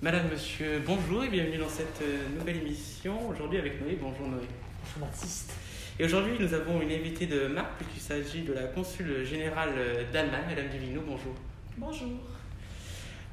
[0.00, 3.28] Madame, monsieur, bonjour et bienvenue dans cette euh, nouvelle émission.
[3.28, 3.98] Aujourd'hui avec Noé.
[4.00, 4.46] Bonjour Noé.
[4.82, 5.52] Bonjour Baptiste.
[5.98, 10.04] Et aujourd'hui, nous avons une invitée de marque puisqu'il s'agit de la consul générale euh,
[10.10, 11.02] d'Allemagne, Madame Divino.
[11.06, 11.34] Bonjour.
[11.76, 12.08] Bonjour.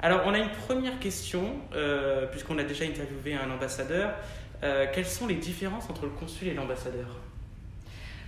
[0.02, 4.14] Alors, on a une première question, euh, puisqu'on a déjà interviewé un ambassadeur.
[4.62, 7.06] Euh, quelles sont les différences entre le consul et l'ambassadeur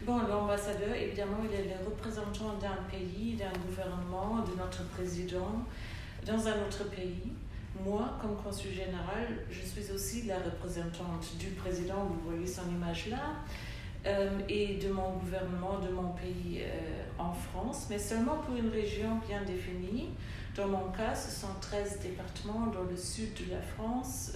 [0.02, 5.64] Bon, l'ambassadeur, évidemment, il est le représentant d'un pays, d'un gouvernement, de notre président
[6.26, 7.32] dans un autre pays.
[7.84, 13.08] Moi, comme consul général, je suis aussi la représentante du président, vous voyez son image
[13.08, 13.36] là,
[14.06, 18.68] euh, et de mon gouvernement, de mon pays euh, en France, mais seulement pour une
[18.68, 20.10] région bien définie.
[20.54, 24.32] Dans mon cas, ce sont 13 départements dans le sud de la France.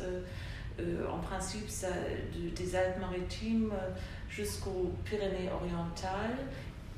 [0.81, 1.67] Euh, en principe,
[2.57, 3.91] des Alpes-Maritimes euh,
[4.29, 6.39] jusqu'aux Pyrénées-Orientales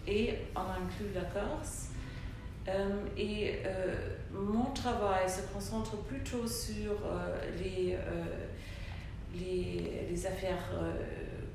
[0.06, 1.88] et on inclut la Corse.
[2.68, 3.58] Euh, et
[4.32, 6.94] mon travail se concentre plutôt sur
[7.58, 7.96] les,
[9.34, 10.70] les, affaires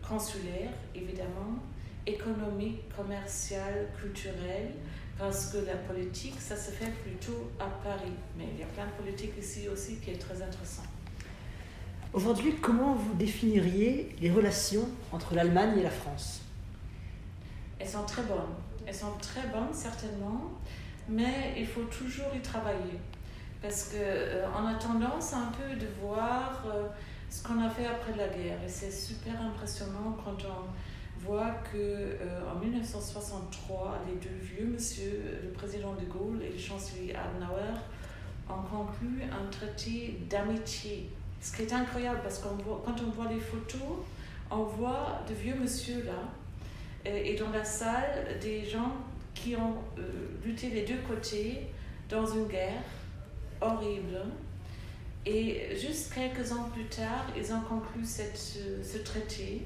[0.08, 1.58] consulaires, évidemment,
[2.06, 4.74] économiques, commerciales, culturelles,
[5.18, 8.14] parce que la politique, ça se fait plutôt à Paris.
[8.38, 10.89] Mais il y a plein de politique ici aussi qui est très intéressant.
[12.12, 16.42] Aujourd'hui, comment vous définiriez les relations entre l'Allemagne et la France?
[17.78, 18.56] Elles sont très bonnes.
[18.88, 20.50] Elles sont très bonnes, certainement,
[21.08, 23.00] mais il faut toujours y travailler.
[23.62, 26.88] Parce qu'on on a tendance un peu de voir euh,
[27.30, 28.58] ce qu'on a fait après la guerre.
[28.66, 35.22] Et c'est super impressionnant quand on voit que euh, en 1963, les deux vieux, monsieur
[35.44, 37.78] le président de Gaulle et le chancelier Adenauer,
[38.50, 41.12] ont conclu un traité d'amitié.
[41.42, 44.00] Ce qui est incroyable parce que quand on voit les photos,
[44.52, 48.92] on voit de vieux monsieur là, et dans la salle des gens
[49.34, 50.02] qui ont euh,
[50.44, 51.68] lutté des deux côtés
[52.10, 52.84] dans une guerre
[53.62, 54.20] horrible.
[55.26, 59.62] Et juste quelques ans plus tard, ils ont conclu cette, ce, ce traité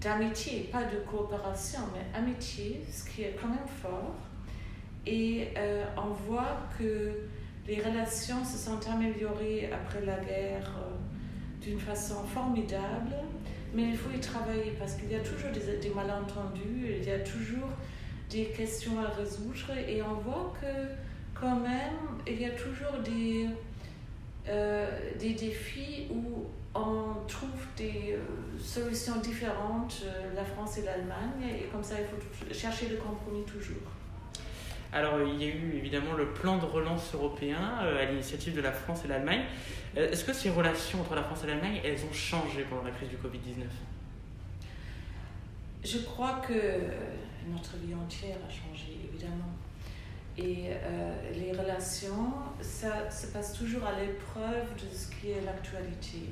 [0.00, 4.14] d'amitié, pas de coopération, mais amitié, ce qui est quand même fort.
[5.06, 7.12] Et euh, on voit que
[7.66, 13.14] les relations se sont améliorées après la guerre euh, d'une façon formidable.
[13.74, 17.18] Mais il faut y travailler parce qu'il y a toujours des, malentendus, il y a
[17.18, 17.68] toujours
[18.30, 23.48] des questions à résoudre et on voit que quand même il y a toujours des,
[24.48, 24.88] euh,
[25.18, 31.82] des défis où on trouve des euh, solutions différentes, la France et l'Allemagne, et comme
[31.82, 33.90] ça il faut chercher le compromis toujours.
[34.96, 38.62] Alors, il y a eu évidemment le plan de relance européen euh, à l'initiative de
[38.62, 39.42] la France et l'Allemagne.
[39.98, 42.92] Euh, Est-ce que ces relations entre la France et l'Allemagne, elles ont changé pendant la
[42.92, 43.66] crise du Covid-19
[45.84, 46.54] Je crois que
[47.46, 49.52] notre vie entière a changé, évidemment.
[50.38, 52.32] Et euh, les relations,
[52.62, 56.22] ça se passe toujours à l'épreuve de ce qui est l'actualité.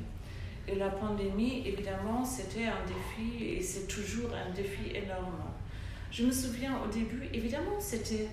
[0.67, 5.53] Et la pandémie, évidemment, c'était un défi et c'est toujours un défi énorme.
[6.11, 8.29] Je me souviens au début, évidemment, c'était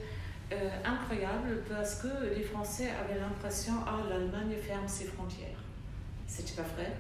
[0.52, 5.48] euh, incroyable parce que les Français avaient l'impression ah l'Allemagne ferme ses frontières.
[6.28, 6.92] C'était pas vrai,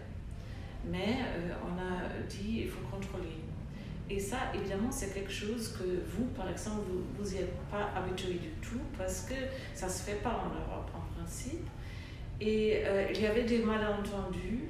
[0.86, 3.42] mais euh, on a dit il faut contrôler.
[4.10, 7.92] Et ça, évidemment, c'est quelque chose que vous, par exemple, vous vous y êtes pas
[7.96, 9.36] habitué du tout parce que
[9.74, 11.66] ça se fait pas en Europe en principe.
[12.42, 14.64] Et euh, il y avait des malentendus.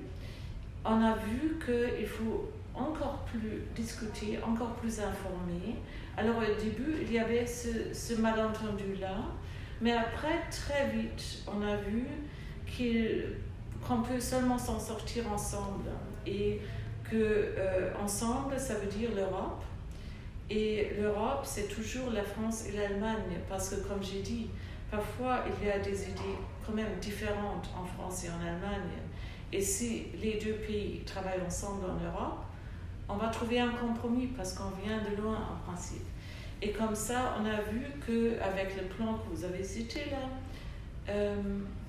[0.85, 5.75] On a vu qu'il faut encore plus discuter, encore plus informer.
[6.17, 9.17] Alors au début, il y avait ce, malentendu-là,
[9.81, 12.05] mais après, très vite, on a vu
[13.87, 15.89] qu'on peut seulement s'en sortir ensemble.
[16.25, 16.61] Et
[17.11, 17.15] que
[17.57, 19.63] euh, ensemble, ça veut dire l'Europe.
[20.49, 24.49] Et l'Europe, c'est toujours la France et l'Allemagne, parce que comme j'ai dit,
[24.89, 28.99] parfois il y a des idées quand même différentes en France et en Allemagne.
[29.53, 32.43] Et si les deux pays travaillent ensemble en Europe,
[33.11, 36.05] on va trouver un compromis parce qu'on vient de loin en principe.
[36.61, 40.29] Et comme ça, on a vu qu'avec le plan que vous avez cité là,
[41.09, 41.35] euh,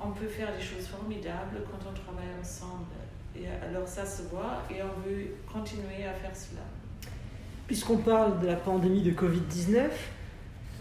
[0.02, 2.86] on peut faire des choses formidables quand on travaille ensemble.
[3.36, 6.62] Et alors ça se voit et on veut continuer à faire cela.
[7.66, 9.88] Puisqu'on parle de la pandémie de Covid-19,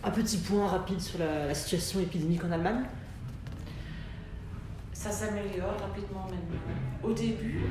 [0.03, 2.83] un petit point rapide sur la, la situation épidémique en Allemagne.
[5.01, 6.75] Ça s'améliore rapidement maintenant.
[7.01, 7.61] Au début,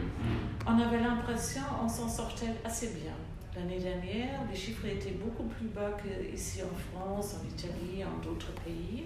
[0.67, 3.12] on avait l'impression qu'on s'en sortait assez bien.
[3.55, 8.50] L'année dernière, les chiffres étaient beaucoup plus bas qu'ici en France, en Italie, en d'autres
[8.65, 9.05] pays.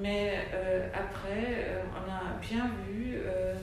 [0.00, 3.56] Mais euh, après, euh, on a bien vu euh,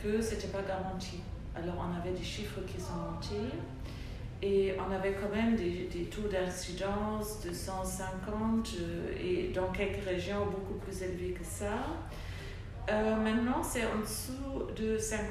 [0.00, 1.22] que ce n'était pas garanti.
[1.56, 3.52] Alors on avait des chiffres qui sont montés.
[4.42, 10.04] Et on avait quand même des, des taux d'incidence de 150 euh, et dans quelques
[10.04, 11.74] régions beaucoup plus élevés que ça.
[12.90, 15.30] Euh, maintenant, c'est en dessous de 50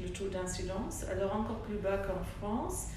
[0.00, 2.88] le taux d'incidence, alors encore plus bas qu'en France.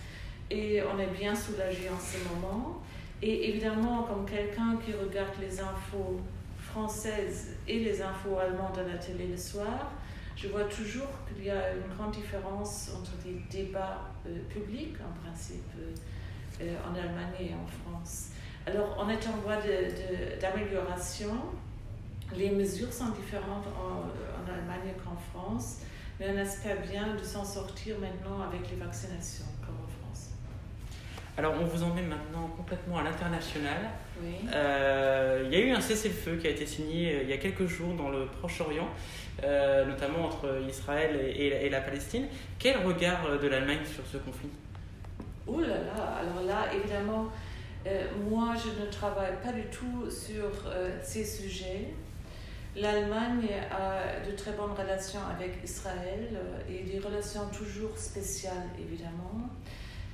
[0.52, 2.82] Et on est bien soulagé en ce moment.
[3.22, 6.20] Et évidemment, comme quelqu'un qui regarde les infos
[6.60, 9.92] françaises et les infos allemandes à la télé le soir,
[10.36, 15.26] je vois toujours qu'il y a une grande différence entre les débats euh, publics, en
[15.26, 15.64] principe,
[16.62, 18.30] euh, en Allemagne et en France.
[18.68, 19.58] Alors, on est en voie
[20.42, 21.34] d'amélioration.
[21.34, 21.40] De,
[22.36, 25.80] les mesures sont différentes en, en Allemagne qu'en France,
[26.20, 30.30] mais on espère bien de s'en sortir maintenant avec les vaccinations, comme en France.
[31.38, 33.90] Alors, on vous emmène maintenant complètement à l'international.
[34.22, 34.36] Oui.
[34.54, 37.68] Euh, il y a eu un cessez-le-feu qui a été signé il y a quelques
[37.68, 38.90] jours dans le Proche-Orient.
[39.44, 42.28] Euh, notamment entre Israël et, et, la Palestine.
[42.58, 44.50] Quel regard de l'Allemagne sur ce conflit?
[45.46, 47.28] Oh là là, alors là, évidemment,
[47.86, 51.94] euh, moi, je ne travaille pas du tout sur euh, ces sujets.
[52.76, 56.38] L'Allemagne a de très bonnes relations avec Israël
[56.70, 59.50] et des relations toujours spéciales, évidemment.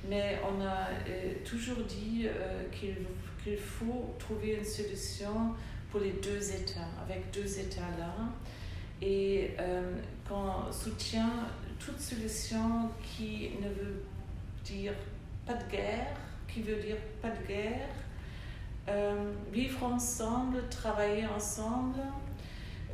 [0.08, 0.88] Mais on a
[1.44, 2.26] toujours dit
[2.72, 2.96] qu'il
[3.42, 5.54] qu'il faut trouver une solution
[5.90, 8.14] pour les deux États, avec deux États-là
[9.00, 9.96] et euh,
[10.28, 11.48] qu'on soutient
[11.78, 14.04] toute solution qui ne veut
[14.64, 14.94] dire
[15.44, 16.16] pas de guerre,
[16.46, 17.88] qui veut dire pas de guerre,
[18.88, 21.98] euh, vivre ensemble, travailler ensemble,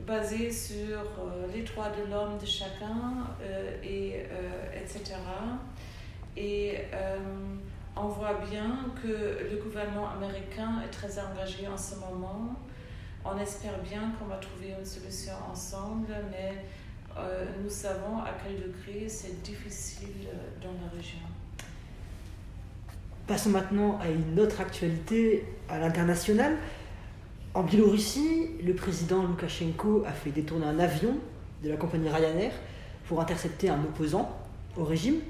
[0.07, 4.25] basé sur euh, les droits de l'homme de chacun, euh, et,
[4.75, 5.17] etc.
[6.37, 7.19] Et euh,
[7.97, 9.09] on voit bien que
[9.51, 12.55] le gouvernement américain est très engagé en ce moment
[13.25, 16.65] on espère bien qu'on va trouver une solution ensemble, mais
[17.63, 20.29] nous savons à quel degré c'est difficile
[20.63, 21.19] dans la région.
[23.27, 26.57] Passons maintenant à une autre actualité à l'international.
[27.55, 31.17] En Biélorussie, le président Loukachenko a fait détourner un avion
[31.63, 32.53] de la compagnie Ryanair
[33.07, 34.39] pour intercepter un opposant
[34.77, 35.21] au régime.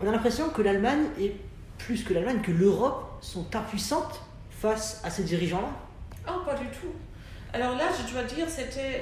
[0.00, 1.34] On a l'impression que l'Allemagne, et
[1.76, 5.70] plus que l'Allemagne, que l'Europe sont impuissantes face à ces dirigeants-là.
[6.28, 6.92] Oh, pas du tout.
[7.52, 8.46] Alors là, je dois dire,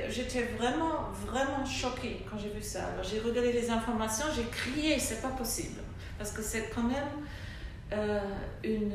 [0.09, 2.81] j'étais vraiment, vraiment choquée quand j'ai vu ça.
[3.03, 5.81] J'ai regardé les informations, j'ai crié, c'est pas possible.
[6.17, 7.09] Parce que c'est quand même
[7.93, 8.21] euh,
[8.65, 8.93] une,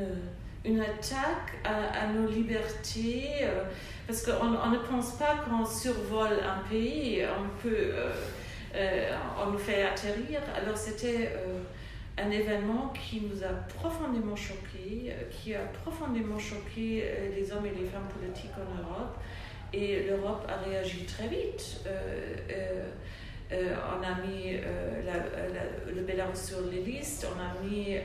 [0.65, 3.29] une attaque à, nos libertés.
[3.41, 3.63] Euh,
[4.07, 7.93] parce qu'on on ne pense pas qu'on survole un pays, on peut,
[8.75, 9.11] euh,
[9.41, 10.41] on nous fait atterrir.
[10.55, 11.31] Alors c'était
[12.17, 17.05] un événement qui nous a profondément choqués, qui a profondément choqué
[17.35, 19.17] les hommes et les femmes politiques en Europe.
[19.73, 21.81] Et l'Europe a réagi très vite.
[21.87, 22.89] Euh, euh,
[23.51, 24.57] euh, on a mis
[25.93, 27.97] le Bélarus sur les listes, on a, mis,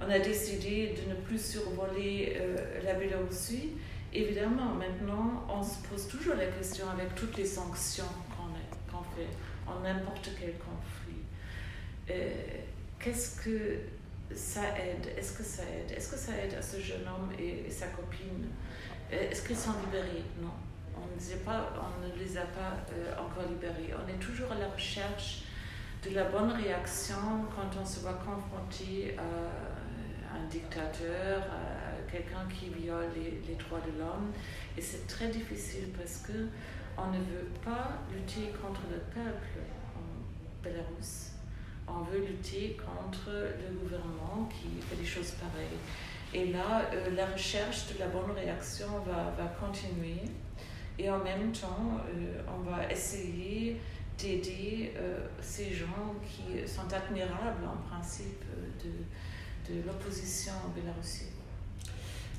[0.00, 2.40] on a décidé de ne plus survoler
[2.84, 3.72] la Bélarussie.
[4.12, 9.28] Évidemment, maintenant, on se pose toujours la question avec toutes les sanctions qu'on qu fait
[9.66, 11.22] en n'importe quel conflit.
[12.98, 13.78] Qu'est-ce que
[14.34, 15.06] ça aide?
[15.16, 15.96] Est-ce que ça aide?
[15.96, 18.48] Est-ce que ça aide à ce jeune homme et, et sa copine?
[19.10, 20.24] Est-ce qu'ils sont libérés?
[20.40, 20.50] Non.
[20.96, 23.94] On on ne les a pas euh, encore libérés.
[23.94, 25.44] On est toujours à la recherche
[26.04, 27.16] de la bonne réaction
[27.54, 29.22] quand on se voit confronté à
[30.34, 34.32] un dictateur, à quelqu'un qui viole les, droits de l'homme.
[34.76, 36.48] Et c'est très difficile parce que
[36.96, 39.60] on ne veut pas lutter contre le peuple
[39.96, 41.32] en Belarus.
[41.88, 45.78] On veut lutter contre le gouvernement qui fait des choses pareilles.
[46.32, 50.22] Et là, euh, la recherche de la bonne réaction va, continuer.
[50.98, 53.80] Et en même temps, euh, on va essayer
[54.18, 58.44] d'aider euh, ces gens qui sont admirables en principe
[58.84, 58.90] de,
[59.68, 61.26] de l'opposition en Biélorussie.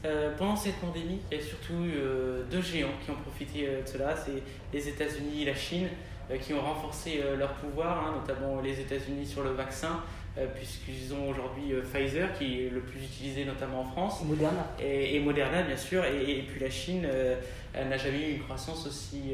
[0.04, 3.88] Euh, pendant cette pandémie, il y a surtout euh, deux géants qui ont profité de
[3.88, 4.42] cela, c'est
[4.74, 5.88] les États-Unis et la Chine,
[6.32, 10.02] euh, qui ont renforcé leur pouvoir, hein, notamment les États-Unis sur le vaccin,
[10.38, 14.24] euh, puisqu'ils ont aujourd'hui euh, Pfizer, qui est le plus utilisé notamment en France.
[14.24, 14.66] Moderna.
[14.80, 16.06] Et, et Moderna, bien sûr.
[16.06, 17.36] Et, et, puis la Chine, euh,
[17.74, 19.34] elle n'a jamais eu une croissance aussi,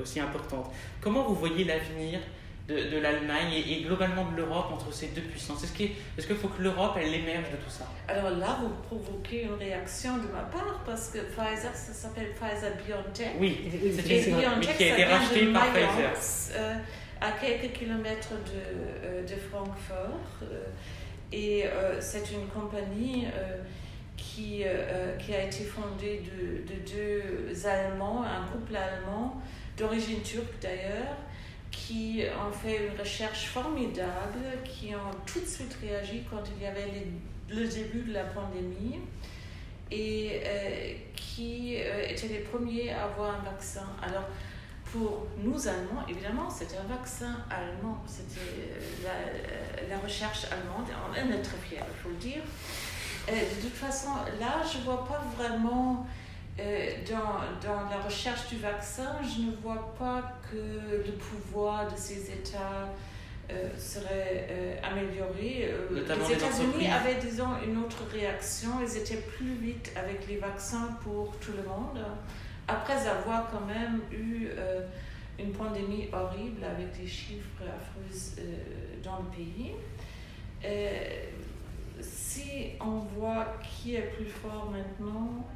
[0.00, 0.70] aussi importante.
[1.00, 2.20] Comment vous voyez l'avenir
[2.68, 6.26] de, de l'Allemagne et, et, globalement de l'Europe entre ces deux puissances Est-ce qu'il est
[6.26, 7.86] qu faut que l'Europe, elle émerge de tout ça?
[8.06, 13.32] Alors là, vous provoquez une réaction de ma part parce que Pfizer, ça s'appelle Pfizer-BioNTech.
[13.38, 16.12] Oui, c'est et BioNTech, qui a été racheté par Pfizer.
[16.56, 16.74] Euh,
[17.20, 20.20] à quelques kilomètres de, euh, de Francfort.
[20.42, 20.64] Euh,
[21.32, 23.26] et euh, c'est une compagnie
[24.16, 24.62] qui,
[25.18, 29.40] qui a été fondée de, de deux Allemands, un couple allemand
[29.76, 31.16] d'origine turque d'ailleurs,
[31.70, 36.66] qui ont fait une recherche formidable, qui ont tout de suite réagi quand il y
[36.66, 37.06] avait
[37.50, 39.00] le début de la pandémie
[39.90, 43.86] et euh, qui euh, étaient les premiers à avoir un vaccin.
[44.02, 44.28] Alors,
[44.92, 51.42] pour nous Allemands, évidemment, c'était un vaccin allemand, c'était la, la, recherche allemande, on est
[51.42, 52.42] très fiers, il faut le dire.
[53.28, 54.08] de toute façon,
[54.40, 56.06] là, je ne vois pas vraiment
[56.60, 61.96] euh, dans, dans, la recherche du vaccin, je ne vois pas que le pouvoir de
[61.96, 62.88] ces États
[63.50, 65.72] euh, serait euh, amélioré.
[65.90, 68.70] les États-Unis avaient, disons, une autre réaction.
[68.82, 72.04] Ils étaient plus vite avec les vaccins pour tout le monde,
[72.66, 74.48] après avoir quand même eu
[75.38, 78.42] une pandémie horrible avec des chiffres affreux
[79.04, 79.74] dans le pays.
[82.00, 85.46] si on voit qui est plus fort maintenant,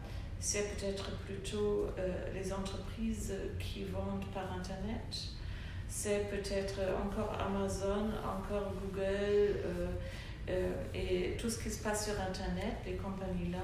[0.42, 5.16] c'est peut-être plutôt euh, les entreprises qui vendent par Internet.
[5.88, 9.86] C'est peut-être encore Amazon, encore Google euh,
[10.50, 13.60] euh, et tout ce qui se passe sur Internet, les compagnies-là.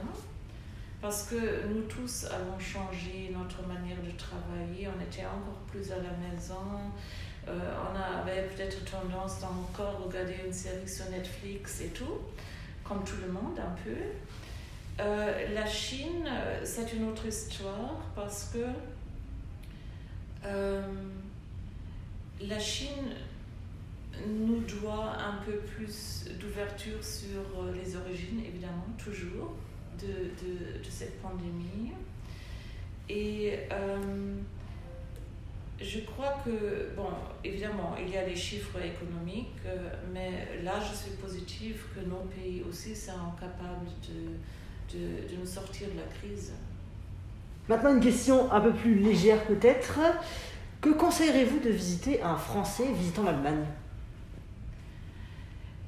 [1.03, 5.97] Parce que nous tous avons changé notre manière de travailler, on était encore plus à
[5.97, 6.93] la maison,
[7.47, 9.49] on avait peut-être tendance à
[10.05, 12.19] regarder une série sur Netflix et tout,
[12.85, 13.95] comme tout le monde un peu.
[15.01, 18.65] Euh, la Chine, euh, c'est une autre histoire parce que
[20.45, 20.83] euh,
[22.41, 23.15] la Chine
[24.27, 29.55] nous doit un peu plus d'ouverture sur les origines, évidemment, toujours,
[30.01, 31.93] de, de, de cette pandémie.
[33.09, 33.61] Et
[35.81, 37.11] je crois que, bon,
[37.45, 39.63] évidemment, il y a les chiffres économiques,
[40.13, 44.37] mais là, je suis positive que nos pays aussi sont capables de
[44.93, 46.53] de, de nous sortir de la crise.
[47.69, 49.99] Maintenant, une question un peu plus légère peut-être.
[50.81, 53.65] Que conseillerez-vous de visiter un Français visitant l'Allemagne?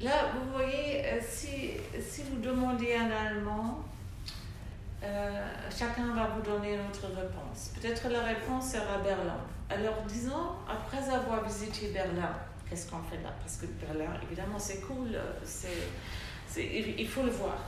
[0.00, 3.84] Là, vous voyez, euh, si, si vous demandez un Allemand,
[5.02, 7.72] euh, chacun va vous donner une autre réponse.
[7.80, 9.40] Peut-être la réponse sera Berlin.
[9.68, 12.34] Alors, disons, après avoir visité Berlin,
[12.68, 13.32] qu'est-ce qu'on fait là?
[13.40, 16.66] Parce que Berlin, évidemment, c'est cool, euh, c'est,
[16.98, 17.58] il faut le voir.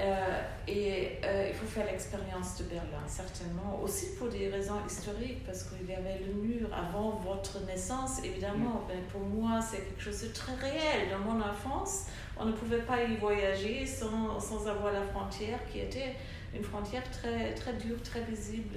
[0.00, 5.44] Euh, et euh, il faut faire l'expérience de Berlin, certainement, aussi pour des raisons historiques,
[5.46, 8.82] parce qu'il y avait le mur avant votre naissance, évidemment.
[8.84, 8.88] Mm.
[8.88, 11.10] Ben, pour moi, c'est quelque chose de très réel.
[11.10, 15.78] Dans mon enfance, on ne pouvait pas y voyager sans, sans avoir la frontière, qui
[15.78, 16.16] était
[16.52, 18.76] une frontière très, très dure, très visible.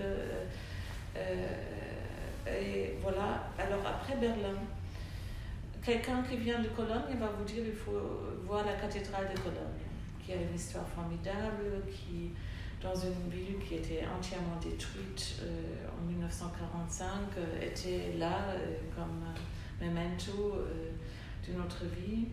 [1.17, 1.47] Euh,
[2.47, 3.49] et voilà.
[3.57, 4.55] Alors après Berlin,
[5.83, 7.99] quelqu'un qui vient de Cologne va vous dire il faut
[8.45, 9.86] voir la cathédrale de Cologne
[10.27, 12.31] qui a une histoire formidable, qui,
[12.81, 17.07] dans une ville qui était entièrement détruite euh, en 1945,
[17.37, 19.23] euh, était là euh, comme
[19.79, 20.57] memento
[21.43, 22.27] d'une autre vie.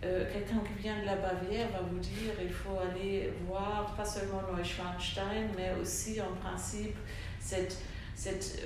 [0.00, 4.42] Quelqu'un qui vient de la Bavière va vous dire il faut aller voir pas seulement
[4.56, 6.96] Neuschwanstein, mais aussi en principe
[7.38, 7.78] cette,
[8.16, 8.60] cette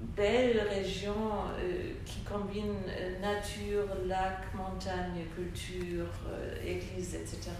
[0.00, 1.14] belle région
[1.58, 7.50] euh, qui combine euh, nature, lac, montagne, culture, euh, église, etc.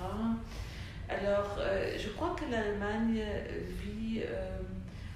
[1.09, 1.59] Alors,
[1.99, 3.21] je crois que l'Allemagne
[3.83, 4.23] vit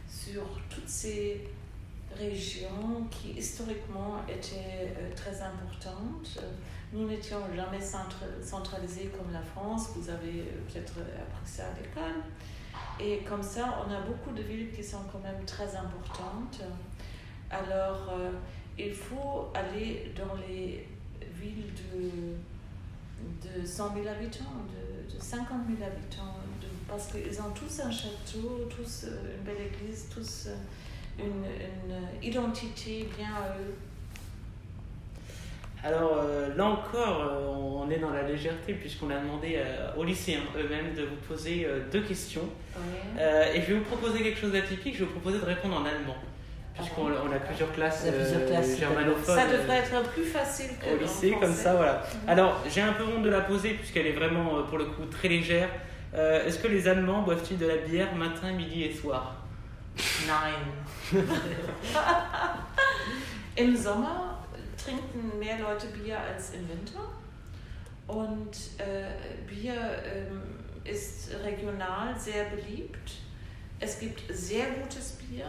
[0.08, 1.48] sur toutes ces
[2.18, 6.40] régions qui historiquement étaient très importantes.
[6.92, 7.78] Nous n'étions jamais
[8.42, 12.24] centralisés comme la France, vous avez peut-être appris ça à l'école.
[12.98, 16.60] Et comme ça, on a beaucoup de villes qui sont quand même très importantes.
[17.54, 18.30] Alors, euh,
[18.76, 20.86] il faut aller dans les
[21.40, 24.44] villes de, de 100 000 habitants,
[24.74, 25.46] de, de 50
[25.78, 26.34] 000 habitants,
[26.88, 30.56] parce qu'ils ont tous un château, tous euh, une belle église, tous euh,
[31.18, 31.44] une,
[31.86, 33.74] une identité bien à eux.
[35.84, 36.24] Alors
[36.56, 39.62] là encore, on est dans la légèreté puisqu'on a demandé
[39.98, 42.48] aux lycéens eux-mêmes de vous poser deux questions.
[43.18, 45.84] et je vais vous proposer quelque chose d'atypique, je vais vous proposer de répondre en
[45.84, 46.16] allemand
[46.76, 49.36] puisqu'on a plusieurs classes, euh, germanophones.
[49.36, 52.02] Ça devrait être plus facile au lycée, comme ça, voilà.
[52.24, 52.28] Mhm.
[52.28, 55.04] Alors, j'ai un peu honte de la poser, puisqu'elle est vraiment, euh, pour le coup,
[55.06, 55.68] très légère.
[56.14, 59.36] Euh, est-ce que les Allemands boivent-ils de la bière matin, midi et soir?
[60.26, 61.20] Nein.
[63.56, 64.38] Im Sommer
[64.76, 67.00] trinken mehr Leute Bier als im Winter.
[68.06, 69.06] Und äh,
[69.48, 73.12] Bier äh, ist regional sehr beliebt.
[73.80, 75.46] Es gibt sehr gutes Bier.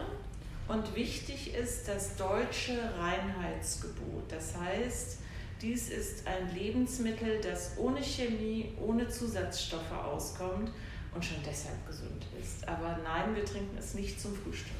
[0.68, 4.24] Und wichtig ist das deutsche Reinheitsgebot.
[4.28, 5.18] Das heißt,
[5.62, 10.70] dies ist ein Lebensmittel, das ohne Chemie, ohne Zusatzstoffe auskommt
[11.14, 12.66] und schon deshalb gesund ist.
[12.68, 14.72] Aber nein, wir trinken es nicht zum Frühstück.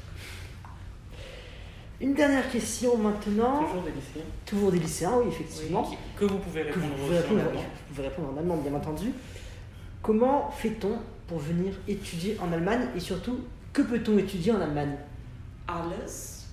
[1.99, 3.63] Une dernière question maintenant.
[3.63, 4.25] Toujours des lycéens.
[4.45, 5.89] Toujours des lycéens, oui, effectivement.
[5.89, 7.61] Oui, que vous pouvez répondre vous pouvez en répondre, allemand.
[7.61, 9.11] vous pouvez répondre en allemand, bien entendu.
[10.03, 13.39] Comment fait-on pour venir étudier en Allemagne et surtout,
[13.73, 14.95] que peut-on étudier en Allemagne
[15.67, 16.45] alles.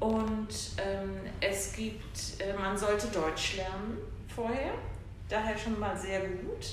[0.00, 3.98] Und ähm, es gibt, äh, man sollte Deutsch lernen
[4.34, 4.72] vorher,
[5.28, 6.66] daher schon mal sehr gut.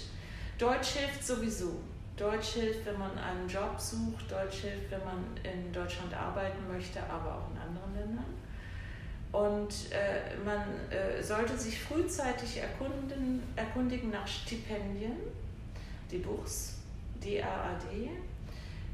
[0.57, 1.81] Deutsch hilft sowieso.
[2.15, 6.99] Deutsch hilft, wenn man einen Job sucht, Deutsch hilft, wenn man in Deutschland arbeiten möchte,
[7.03, 8.33] aber auch in anderen Ländern.
[9.31, 15.17] Und äh, man äh, sollte sich frühzeitig erkunden, erkundigen nach Stipendien,
[16.09, 16.75] die Bourse,
[17.21, 18.09] die AAD.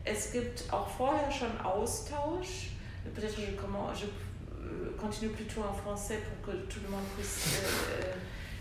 [0.06, 2.72] Es gibt auch vorher schon Austausch.
[3.16, 7.62] Peut-être je, comment, je euh, continue plutôt en français pour que tout le monde puisse
[7.64, 8.04] euh,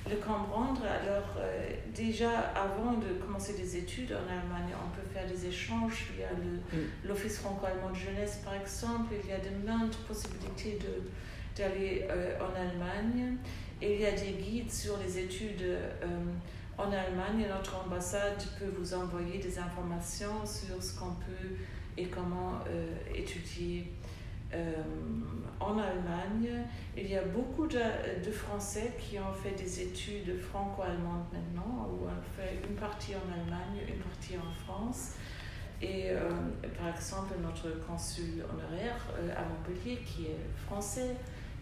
[0.07, 0.83] euh, le comprendre.
[0.85, 6.07] Alors, euh, déjà, avant de commencer des études en Allemagne, on peut faire des échanges.
[6.15, 6.89] Il y a le- Mm.
[7.05, 9.15] l'Office franco-allemand de jeunesse, par exemple.
[9.23, 10.79] Il y a de maintes possibilités
[11.57, 13.37] d'aller euh, en Allemagne.
[13.81, 15.77] Il y a des guides sur les études
[16.79, 17.47] en Allemagne.
[17.49, 21.57] Notre ambassade peut vous envoyer des informations sur ce qu'on peut
[21.97, 23.93] et comment euh, étudier
[24.55, 24.73] euh,
[25.61, 26.65] en Allemagne.
[26.97, 27.79] Il y a beaucoup de,
[28.31, 33.87] Français qui ont fait des études franco-allemandes maintenant, ou ont fait une partie en Allemagne,
[33.89, 35.13] une partie en France.
[35.81, 36.31] Et euh,
[36.79, 38.97] par exemple, notre consul honoraire
[39.37, 41.17] à Montpellier, qui est français,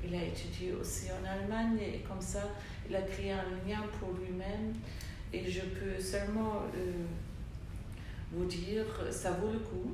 [0.04, 2.42] il a étudié aussi en Allemagne et comme ça,
[2.90, 4.74] il a créé un lien pour lui-même.
[5.32, 6.92] Et je peux seulement euh,
[8.32, 9.92] vous dire, ça vaut le coup.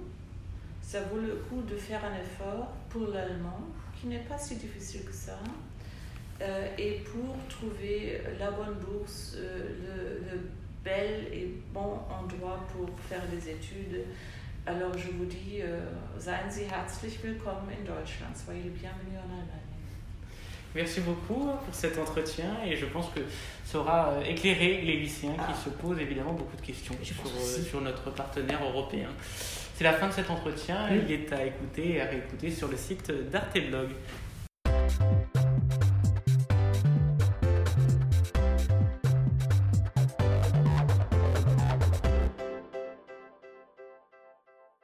[0.80, 3.60] Ça vaut le coup de faire un effort pour l'allemand,
[4.00, 5.38] qui n'est pas si difficile que ça,
[6.40, 10.48] euh, et pour trouver la bonne bourse, euh, le, le
[10.84, 14.04] bel et bon endroit pour faire des études.
[14.64, 15.60] Alors je vous dis,
[16.18, 18.36] seien Sie herzlich willkommen in Deutschland.
[18.36, 19.75] Soyez les bienvenus en Allemagne.
[20.76, 23.20] Merci beaucoup pour cet entretien et je pense que
[23.64, 25.54] ça aura euh, éclairé les lycéens qui Ah.
[25.64, 29.08] se posent évidemment beaucoup de questions sur, euh, sur notre partenaire européen.
[29.74, 30.98] C'est la fin de cet entretien, Oui.
[31.08, 33.88] il est à écouter et à réécouter sur le site d'Arte Blog.